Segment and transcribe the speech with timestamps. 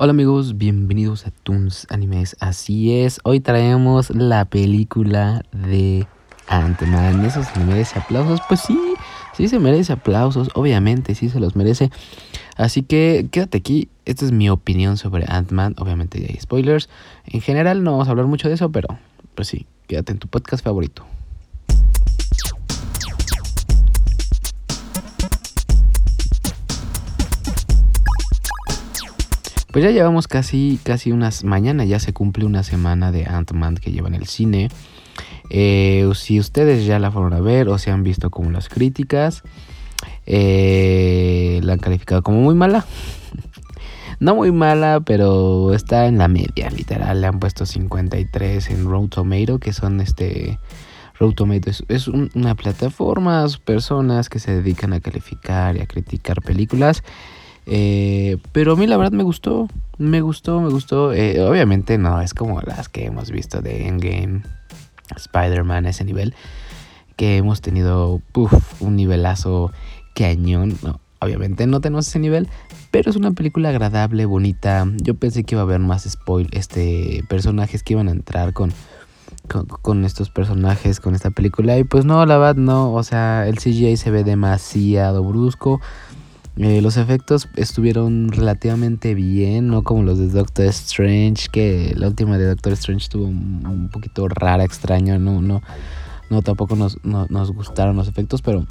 [0.00, 2.36] Hola amigos, bienvenidos a Toons Animes.
[2.38, 6.06] Así es, hoy traemos la película de
[6.46, 7.24] Ant-Man.
[7.24, 8.38] ¿Eso se merece aplausos?
[8.46, 8.78] Pues sí,
[9.36, 11.90] sí se merece aplausos, obviamente, sí se los merece.
[12.56, 15.74] Así que quédate aquí, esta es mi opinión sobre Ant-Man.
[15.78, 16.88] Obviamente hay spoilers.
[17.26, 18.86] En general no vamos a hablar mucho de eso, pero
[19.34, 21.04] pues sí, quédate en tu podcast favorito.
[29.78, 31.44] Pues ya llevamos casi, casi unas.
[31.44, 34.70] Mañana ya se cumple una semana de Ant-Man que lleva en el cine.
[35.50, 39.44] Eh, si ustedes ya la fueron a ver o se han visto como las críticas,
[40.26, 42.86] eh, la han calificado como muy mala.
[44.18, 47.20] no muy mala, pero está en la media, literal.
[47.20, 50.58] Le han puesto 53 en Road Tomato, que son este.
[51.20, 57.04] Road Tomato es, una plataforma, personas que se dedican a calificar y a criticar películas.
[57.70, 59.68] Eh, pero a mí la verdad me gustó,
[59.98, 61.12] me gustó, me gustó.
[61.12, 64.42] Eh, obviamente no es como las que hemos visto de Endgame,
[65.14, 66.34] Spider-Man, ese nivel.
[67.16, 68.22] Que hemos tenido
[68.80, 69.70] un nivelazo
[70.14, 70.78] cañón.
[70.82, 72.48] No, obviamente no tenemos ese nivel,
[72.90, 74.86] pero es una película agradable, bonita.
[75.02, 78.72] Yo pensé que iba a haber más spoil, este, personajes que iban a entrar con,
[79.46, 81.76] con, con, estos personajes, con esta película.
[81.76, 82.94] Y pues no, la verdad no.
[82.94, 85.82] O sea, el CGI se ve demasiado brusco.
[86.60, 92.36] Eh, los efectos estuvieron relativamente bien, no como los de Doctor Strange, que la última
[92.36, 95.62] de Doctor Strange estuvo un, poquito rara, extraña, no, no,
[96.30, 98.66] no tampoco nos, nos gustaron los efectos, pero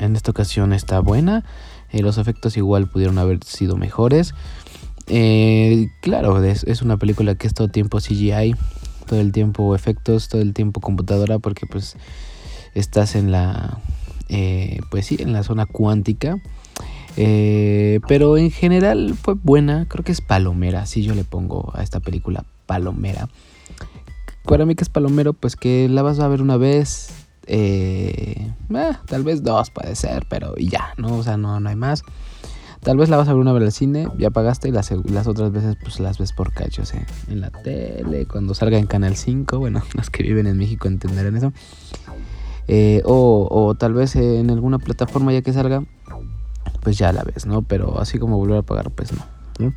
[0.00, 1.44] en esta ocasión está buena.
[1.92, 4.32] Eh, los efectos igual pudieron haber sido mejores.
[5.06, 8.54] Eh, claro, es, es, una película que es todo tiempo CGI,
[9.06, 11.98] todo el tiempo efectos, todo el tiempo computadora, porque pues
[12.74, 13.80] estás en la,
[14.90, 16.40] pues sí, en la zona cuántica.
[17.16, 21.82] Eh, pero en general fue buena, creo que es palomera, si yo le pongo a
[21.82, 23.28] esta película palomera.
[24.44, 28.92] Para mí que es palomero, pues que la vas a ver una vez, eh, eh,
[29.06, 31.16] tal vez dos puede ser, pero ya, ¿no?
[31.16, 32.02] O sea, no, no hay más.
[32.82, 34.92] Tal vez la vas a ver una vez al cine, ya pagaste y las,
[35.26, 37.04] otras veces pues las ves por cachos, ¿eh?
[37.28, 41.36] En la tele, cuando salga en Canal 5, bueno, los que viven en México entenderán
[41.36, 41.52] eso.
[43.04, 45.82] o, o tal vez en alguna plataforma ya que salga,
[46.86, 47.62] pues ya la ves, ¿no?
[47.62, 49.74] Pero así como volver a pagar, pues no.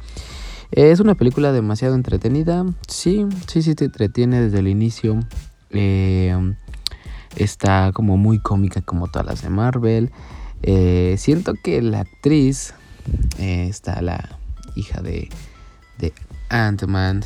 [0.69, 2.63] Es una película demasiado entretenida.
[2.87, 5.19] Sí, sí, sí te entretiene desde el inicio.
[5.71, 6.37] Eh,
[7.35, 10.11] está como muy cómica como todas las de Marvel.
[10.61, 12.75] Eh, siento que la actriz,
[13.39, 14.37] eh, está la
[14.75, 15.29] hija de,
[15.97, 16.13] de
[16.49, 17.23] Ant-Man.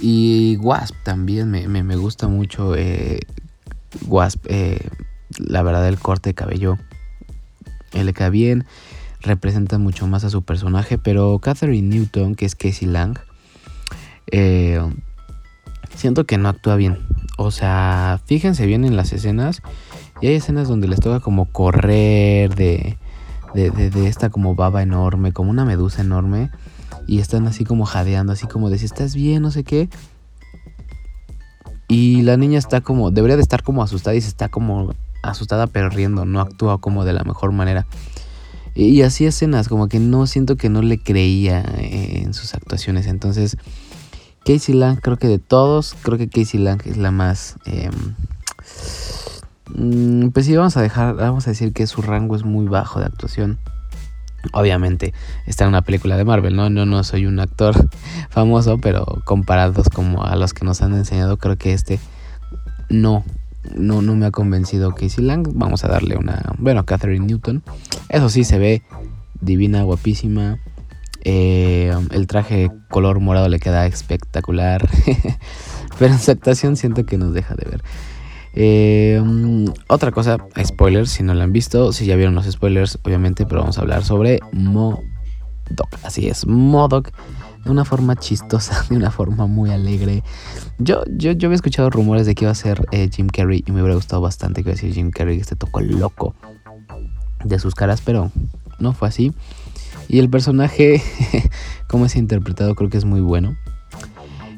[0.00, 2.74] y Wasp también me, me gusta mucho.
[4.08, 4.44] Wasp,
[5.38, 6.76] la verdad, el corte de cabello
[7.92, 8.64] le queda bien,
[9.20, 13.18] representa mucho más a su personaje, pero Catherine Newton, que es Casey Lang,
[14.30, 14.80] eh,
[15.94, 16.98] siento que no actúa bien.
[17.36, 19.62] O sea, fíjense bien en las escenas.
[20.20, 22.98] Y hay escenas donde les toca como correr de,
[23.54, 26.50] de, de, esta como baba enorme, como una medusa enorme.
[27.06, 29.88] Y están así como jadeando, así como de si estás bien, no sé qué.
[31.88, 34.94] Y la niña está como, debería de estar como asustada y se está como
[35.30, 37.86] asustada pero riendo, no actúa como de la mejor manera.
[38.74, 43.06] Y así escenas, como que no siento que no le creía eh, en sus actuaciones.
[43.06, 43.56] Entonces,
[44.44, 47.56] Casey Lang, creo que de todos, creo que Casey Lang es la más...
[47.64, 48.14] Em,
[49.74, 53.00] mm, pues sí, vamos a dejar, vamos a decir que su rango es muy bajo
[53.00, 53.58] de actuación.
[54.52, 55.12] Obviamente
[55.46, 56.70] está en una película de Marvel, ¿no?
[56.70, 57.74] No, no soy un actor
[58.30, 61.98] famoso, pero comparados como a los que nos han enseñado, creo que este
[62.88, 63.24] no
[63.76, 65.48] no, no me ha convencido Casey Lang.
[65.54, 66.54] Vamos a darle una.
[66.58, 67.62] Bueno, Catherine Newton.
[68.08, 68.82] Eso sí, se ve
[69.40, 70.58] divina, guapísima.
[71.22, 74.88] Eh, el traje color morado le queda espectacular.
[75.98, 77.82] Pero en su actuación siento que nos deja de ver.
[78.54, 79.22] Eh,
[79.88, 83.60] otra cosa, spoilers, si no la han visto, si ya vieron los spoilers, obviamente, pero
[83.60, 85.04] vamos a hablar sobre Modoc.
[86.02, 87.12] Así es, Modoc
[87.64, 90.22] de una forma chistosa, de una forma muy alegre.
[90.78, 93.72] Yo, yo, yo había escuchado rumores de que iba a ser eh, Jim Carrey y
[93.72, 96.34] me hubiera gustado bastante que iba a ser Jim Carrey, este toco loco
[97.44, 98.30] de sus caras, pero
[98.78, 99.32] no fue así.
[100.08, 101.02] Y el personaje,
[101.88, 103.56] como es interpretado, creo que es muy bueno.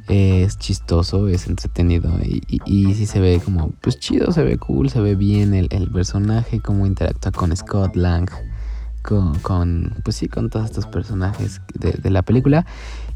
[0.09, 4.91] es chistoso, es entretenido y, y, sí se ve como, pues chido, se ve cool,
[4.91, 8.31] se ve bien el, el personaje, cómo interactúa con Scott Lang
[9.03, 12.65] con, pues sí, con todos estos personajes de, la película.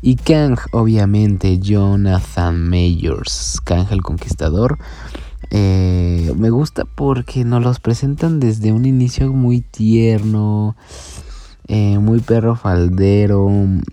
[0.02, 4.78] Y Kang, obviamente, Jonathan Mayors, Kang el Conquistador.
[5.50, 10.76] Eh, me gusta porque nos los presentan desde un inicio muy tierno.
[11.68, 13.50] eh, muy perro faldero,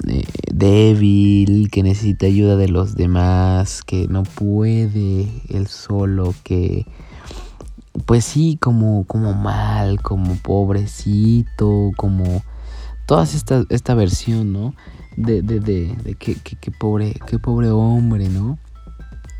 [0.07, 6.86] eh, débil, que necesita ayuda de los demás, que no puede él solo, que
[8.06, 12.44] pues sí, como, como mal, como pobrecito, como
[13.06, 14.74] toda esta, esta versión, ¿no?
[15.16, 16.36] De, de, de, de que,
[16.72, 18.57] pobre, qué pobre hombre, ¿no?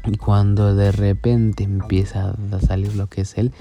[0.06, 3.52] Y cuando de repente empieza a salir lo que es él,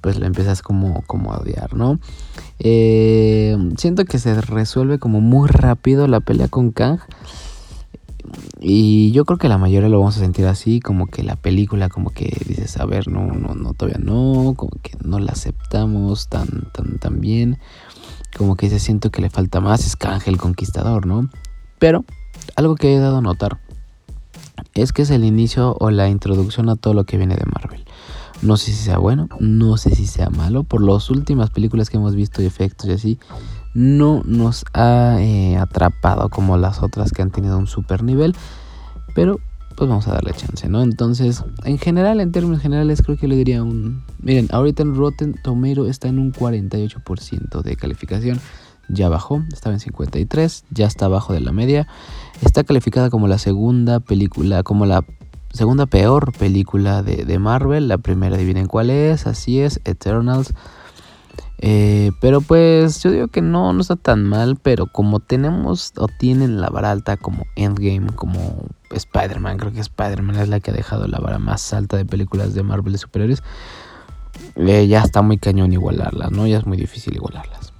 [0.00, 2.00] pues lo empiezas como, como a odiar, ¿no?
[2.58, 6.98] Eh, siento que se resuelve como muy rápido la pelea con Kang.
[8.60, 11.88] Y yo creo que la mayoría lo vamos a sentir así, como que la película,
[11.88, 16.28] como que dices, a ver, no, no, no, todavía no, como que no la aceptamos
[16.28, 17.58] tan, tan, tan bien.
[18.36, 21.28] Como que se siento que le falta más, es Kang el Conquistador, ¿no?
[21.78, 22.04] Pero
[22.56, 23.58] algo que he dado a notar
[24.74, 27.84] es que es el inicio o la introducción a todo lo que viene de Marvel.
[28.40, 30.64] No sé si sea bueno, no sé si sea malo.
[30.64, 33.18] Por las últimas películas que hemos visto y efectos y así,
[33.74, 38.34] no nos ha eh, atrapado como las otras que han tenido un super nivel.
[39.14, 39.38] Pero
[39.76, 40.82] pues vamos a darle chance, ¿no?
[40.82, 44.02] Entonces, en general, en términos generales, creo que le diría un...
[44.20, 48.40] Miren, ahorita en Rotten Tomato está en un 48% de calificación.
[48.88, 51.86] Ya bajó, estaba en 53, ya está abajo de la media.
[52.42, 55.04] Está calificada como la segunda película, como la
[55.52, 57.88] segunda peor película de, Marvel.
[57.88, 60.52] La primera, adivinen cuál es, así es, Eternals.
[61.64, 66.08] Eh, pero pues yo digo que no, no está tan mal, pero como tenemos o
[66.08, 70.74] tienen la vara alta como Endgame, como Spider-Man, creo que Spider-Man es la que ha
[70.74, 73.44] dejado la vara más alta de películas de Marvel de superiores.
[74.56, 76.48] Eh, ya está muy cañón igualarlas, ¿no?
[76.48, 77.72] Ya es muy difícil igualarlas.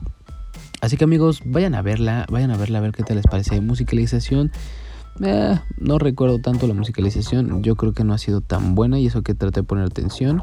[0.80, 3.60] Así que amigos, vayan a verla, vayan a verla a ver qué tal les parece.
[3.60, 4.52] Musicalización
[5.20, 7.62] eh, no recuerdo tanto la musicalización.
[7.62, 10.42] Yo creo que no ha sido tan buena y eso que traté de poner atención.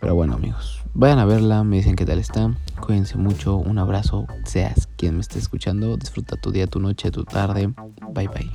[0.00, 2.52] Pero bueno, amigos, vayan a verla, me dicen qué tal está.
[2.80, 5.96] Cuídense mucho, un abrazo, seas quien me esté escuchando.
[5.96, 7.72] Disfruta tu día, tu noche, tu tarde.
[8.12, 8.50] Bye bye.